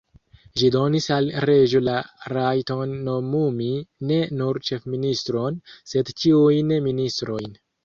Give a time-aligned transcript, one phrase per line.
[0.59, 1.97] Ĝi donis al reĝo la
[2.37, 3.69] rajton nomumi
[4.13, 5.63] ne nur ĉefministron,
[5.95, 7.57] sed ĉiujn ministrojn.